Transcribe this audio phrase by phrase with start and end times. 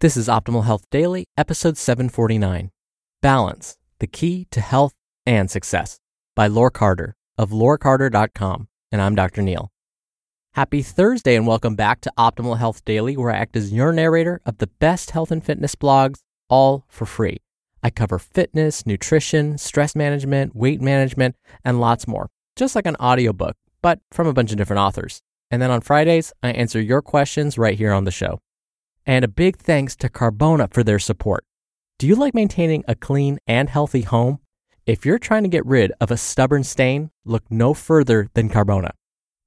[0.00, 2.70] This is Optimal Health Daily, episode 749
[3.20, 4.94] Balance, the Key to Health
[5.26, 5.98] and Success
[6.34, 8.68] by Laure Carter of laurecarter.com.
[8.90, 9.42] And I'm Dr.
[9.42, 9.70] Neal.
[10.54, 14.40] Happy Thursday and welcome back to Optimal Health Daily, where I act as your narrator
[14.46, 17.36] of the best health and fitness blogs, all for free.
[17.82, 23.54] I cover fitness, nutrition, stress management, weight management, and lots more, just like an audiobook,
[23.82, 25.20] but from a bunch of different authors.
[25.50, 28.40] And then on Fridays, I answer your questions right here on the show.
[29.06, 31.44] And a big thanks to Carbona for their support.
[31.98, 34.38] Do you like maintaining a clean and healthy home?
[34.86, 38.90] If you're trying to get rid of a stubborn stain, look no further than Carbona.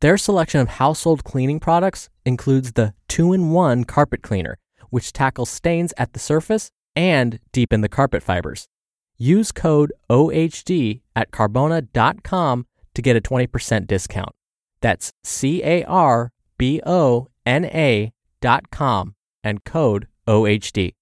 [0.00, 4.58] Their selection of household cleaning products includes the two in one carpet cleaner,
[4.90, 8.68] which tackles stains at the surface and deepen the carpet fibers.
[9.16, 14.34] Use code OHD at carbona.com to get a 20% discount.
[14.80, 20.94] That's C A R B O N A dot com and code OHD.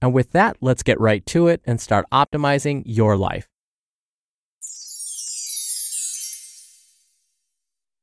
[0.00, 3.48] And with that, let's get right to it and start optimizing your life.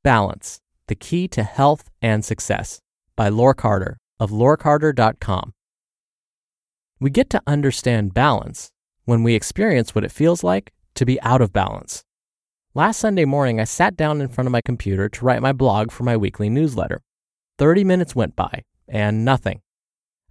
[0.03, 2.79] Balance, the key to health and success
[3.17, 5.53] by Laure Carter of laurecarter.com.
[7.01, 8.71] We get to understand balance
[9.05, 12.03] when we experience what it feels like to be out of balance.
[12.73, 15.91] Last Sunday morning, I sat down in front of my computer to write my blog
[15.91, 17.01] for my weekly newsletter.
[17.57, 19.61] 30 minutes went by, and nothing.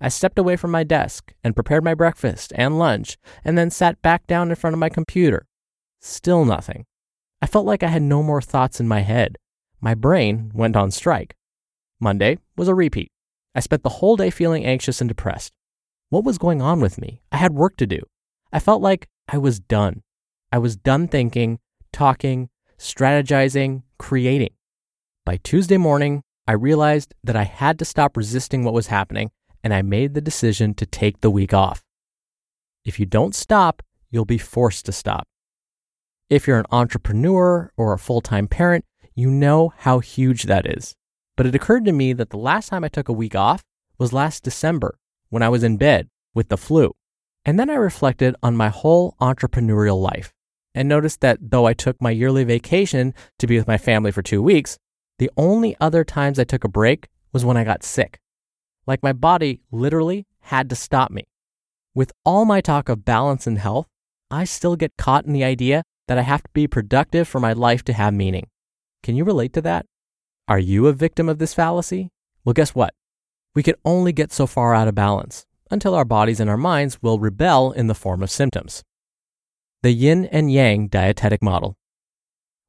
[0.01, 4.01] I stepped away from my desk and prepared my breakfast and lunch, and then sat
[4.03, 5.47] back down in front of my computer.
[6.01, 6.87] Still nothing.
[7.43, 9.37] I felt like I had no more thoughts in my head.
[9.81, 11.35] My brain went on strike.
[12.01, 13.11] Monday was a repeat.
[13.55, 15.53] I spent the whole day feeling anxious and depressed.
[16.11, 17.21] What was going on with me?
[17.33, 18.01] I had work to do.
[18.53, 20.03] I felt like I was done.
[20.53, 21.59] I was done thinking,
[21.93, 24.55] talking, strategizing, creating.
[25.27, 29.31] By Tuesday morning, I realized that I had to stop resisting what was happening,
[29.63, 31.85] and I made the decision to take the week off.
[32.87, 35.29] If you don't stop, you'll be forced to stop.
[36.31, 40.95] If you're an entrepreneur or a full time parent, you know how huge that is.
[41.37, 43.63] But it occurred to me that the last time I took a week off
[43.99, 44.97] was last December
[45.29, 46.95] when I was in bed with the flu.
[47.45, 50.33] And then I reflected on my whole entrepreneurial life
[50.75, 54.23] and noticed that though I took my yearly vacation to be with my family for
[54.23, 54.79] two weeks,
[55.19, 58.21] the only other times I took a break was when I got sick.
[58.87, 61.25] Like my body literally had to stop me.
[61.95, 63.87] With all my talk of balance and health,
[64.31, 67.53] I still get caught in the idea that I have to be productive for my
[67.53, 68.49] life to have meaning.
[69.03, 69.87] Can you relate to that?
[70.47, 72.11] Are you a victim of this fallacy?
[72.45, 72.95] Well, guess what?
[73.55, 77.03] We can only get so far out of balance until our bodies and our minds
[77.03, 78.83] will rebel in the form of symptoms.
[79.83, 81.77] The yin and yang dietetic model.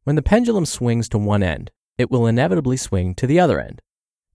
[0.04, 3.82] When the pendulum swings to one end, it will inevitably swing to the other end.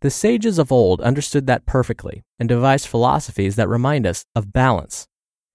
[0.01, 5.09] The sages of old understood that perfectly and devised philosophies that remind us of balance.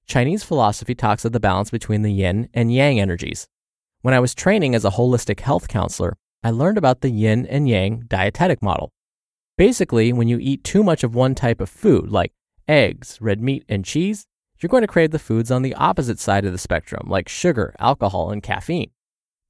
[0.08, 3.48] Chinese philosophy talks of the balance between the yin and yang energies.
[4.02, 7.70] When I was training as a holistic health counselor, I learned about the yin and
[7.70, 8.92] yang dietetic model.
[9.56, 12.34] Basically, when you eat too much of one type of food, like
[12.68, 14.26] eggs, red meat, and cheese,
[14.60, 17.76] you're going to crave the foods on the opposite side of the spectrum, like sugar,
[17.78, 18.90] alcohol, and caffeine.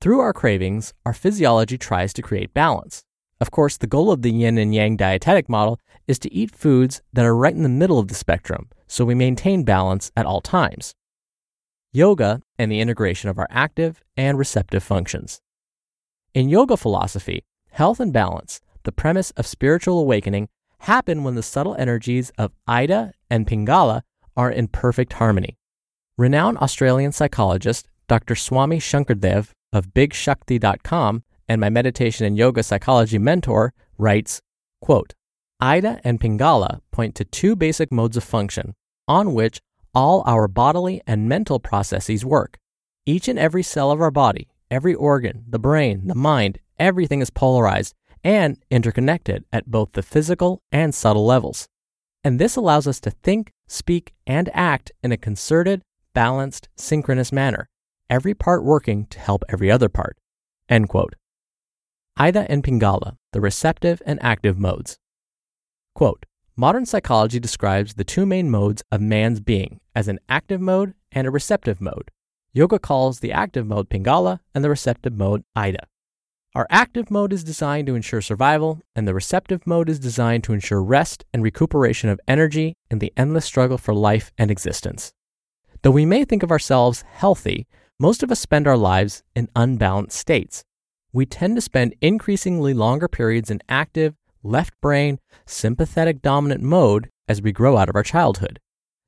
[0.02, 3.04] Through our cravings, our physiology tries to create balance.
[3.42, 5.78] Of course, the goal of the yin and yang dietetic model
[6.08, 9.14] is to eat foods that are right in the middle of the spectrum, so we
[9.14, 10.96] maintain balance at all times.
[11.92, 15.42] Yoga and the integration of our active and receptive functions.
[16.34, 20.48] In yoga philosophy, health and balance the premise of spiritual awakening
[20.80, 24.04] happen when the subtle energies of Ida and Pingala
[24.38, 25.58] are in perfect harmony.
[26.18, 28.36] Renowned Australian psychologist Dr.
[28.36, 34.42] Swami Shankardev of BigShakti.com and my meditation and yoga psychology mentor writes,
[34.82, 35.14] quote,
[35.60, 38.74] Ida and Pingala point to two basic modes of function
[39.08, 39.60] on which
[39.94, 42.58] all our bodily and mental processes work.
[43.06, 47.30] Each and every cell of our body, every organ, the brain, the mind, everything is
[47.30, 51.68] polarized and interconnected at both the physical and subtle levels.
[52.24, 55.82] And this allows us to think, speak, and act in a concerted,
[56.14, 57.69] balanced, synchronous manner,
[58.10, 60.18] every part working to help every other part.
[60.68, 61.16] End quote.
[62.18, 64.98] Ida and Pingala, the receptive and active modes.
[65.96, 66.26] Quote,
[66.56, 71.26] Modern psychology describes the two main modes of man's being as an active mode and
[71.26, 72.12] a receptive mode.
[72.52, 75.88] Yoga calls the active mode Pingala and the receptive mode Ida.
[76.56, 80.54] Our active mode is designed to ensure survival, and the receptive mode is designed to
[80.54, 85.14] ensure rest and recuperation of energy in the endless struggle for life and existence.
[85.84, 87.68] Though we may think of ourselves healthy,
[88.00, 90.64] most of us spend our lives in unbalanced states.
[91.12, 97.42] We tend to spend increasingly longer periods in active, left brain, sympathetic dominant mode as
[97.42, 98.60] we grow out of our childhood.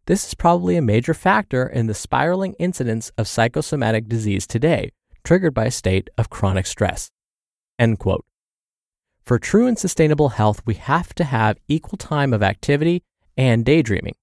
[0.08, 4.92] This is probably a major factor in the spiraling incidence of psychosomatic disease today,
[5.24, 7.12] triggered by a state of chronic stress.
[7.80, 8.26] End quote.
[9.24, 13.04] For true and sustainable health, we have to have equal time of activity
[13.38, 14.16] and daydreaming.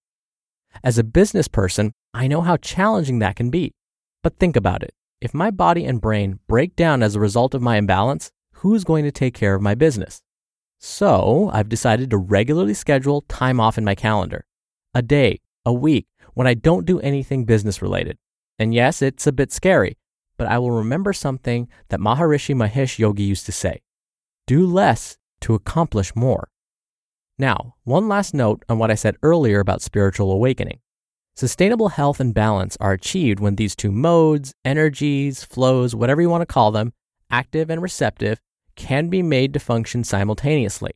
[0.85, 3.73] As a business person, I know how challenging that can be.
[4.29, 4.93] But think about it.
[5.23, 9.07] If my body and brain break down as a result of my imbalance, who's going
[9.07, 10.21] to take care of my business?
[10.79, 14.45] So I've decided to regularly schedule time off in my calendar.
[14.93, 18.19] A day, a week, when I don't do anything business related.
[18.59, 19.97] And yes, it's a bit scary,
[20.37, 23.81] but I will remember something that Maharishi Mahesh Yogi used to say
[24.47, 26.51] do less to accomplish more.
[27.39, 30.81] Now, one last note on what I said earlier about spiritual awakening.
[31.39, 36.43] Sustainable health and balance are achieved when these two modes, energies, flows, whatever you want
[36.43, 36.93] to call them,
[37.31, 38.41] active and receptive,
[38.75, 40.91] can be made to function simultaneously.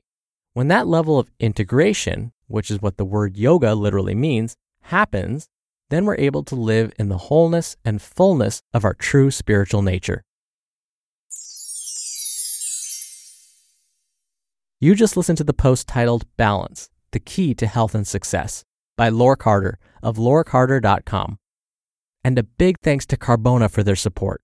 [0.52, 5.48] When that level of integration, which is what the word yoga literally means, happens,
[5.90, 10.24] then we're able to live in the wholeness and fullness of our true spiritual nature.
[14.80, 18.64] You just listened to the post titled Balance The Key to Health and Success
[18.96, 21.38] by Laure Carter of laurecarter.com.
[22.24, 24.40] And a big thanks to Carbona for their support.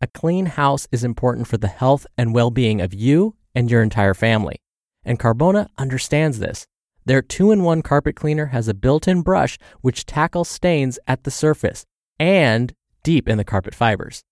[0.00, 3.82] A clean house is important for the health and well being of you and your
[3.82, 4.56] entire family.
[5.04, 6.66] And Carbona understands this.
[7.04, 11.24] Their two in one carpet cleaner has a built in brush which tackles stains at
[11.24, 11.84] the surface
[12.20, 14.22] and deep in the carpet fibers.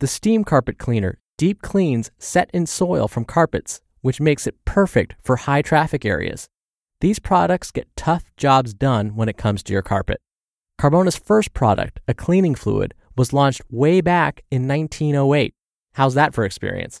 [0.00, 5.14] The steam carpet cleaner deep cleans set in soil from carpets, which makes it perfect
[5.22, 6.48] for high traffic areas.
[7.02, 10.20] These products get tough jobs done when it comes to your carpet.
[10.78, 15.52] Carbona's first product, a cleaning fluid, was launched way back in 1908.
[15.94, 17.00] How's that for experience?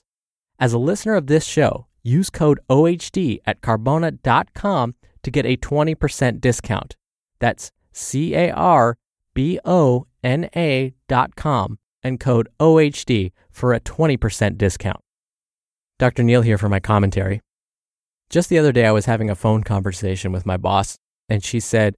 [0.58, 6.40] As a listener of this show, use code OHD at carbona.com to get a 20%
[6.40, 6.96] discount.
[7.38, 8.98] That's C A R
[9.34, 14.98] B O N A dot com and code OHD for a 20% discount.
[16.00, 16.24] Dr.
[16.24, 17.40] Neal here for my commentary.
[18.32, 20.96] Just the other day, I was having a phone conversation with my boss,
[21.28, 21.94] and she said,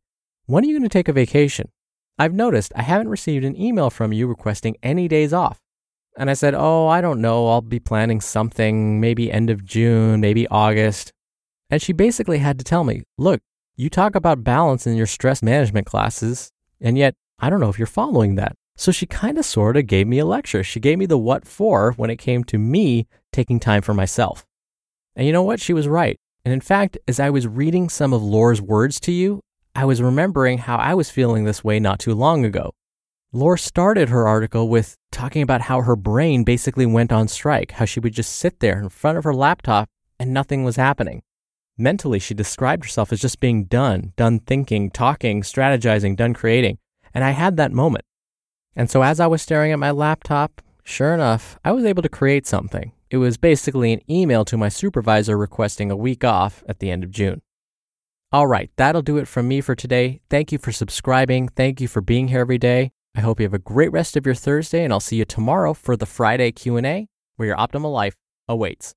[0.47, 1.71] When are you going to take a vacation?
[2.19, 5.61] I've noticed I haven't received an email from you requesting any days off.
[6.19, 7.49] And I said, Oh, I don't know.
[7.49, 11.13] I'll be planning something maybe end of June, maybe August.
[11.71, 13.41] And she basically had to tell me, Look,
[13.77, 17.79] you talk about balance in your stress management classes, and yet I don't know if
[17.79, 18.57] you're following that.
[18.77, 20.65] So she kind of sort of gave me a lecture.
[20.65, 24.45] She gave me the what for when it came to me taking time for myself.
[25.15, 25.61] And you know what?
[25.61, 26.19] She was right.
[26.45, 29.41] And in fact, as I was reading some of Laure's words to you,
[29.75, 32.73] I was remembering how I was feeling this way not too long ago.
[33.33, 37.85] Laura started her article with talking about how her brain basically went on strike, how
[37.85, 39.89] she would just sit there in front of her laptop
[40.21, 41.23] and nothing was happening.
[41.77, 46.79] Mentally, she described herself as just being done, done thinking, talking, strategizing, done creating.
[47.13, 48.05] And I had that moment.
[48.77, 52.09] And so as I was staring at my laptop, sure enough, I was able to
[52.09, 52.93] create something.
[53.15, 57.05] It was basically an email to my supervisor requesting a week off at the end
[57.05, 57.43] of June.
[58.33, 60.21] All right, that'll do it from me for today.
[60.29, 61.47] Thank you for subscribing.
[61.47, 62.91] Thank you for being here every day.
[63.15, 65.75] I hope you have a great rest of your Thursday and I'll see you tomorrow
[65.75, 67.07] for the Friday Q&A
[67.37, 68.17] where your optimal life
[68.49, 68.93] awaits.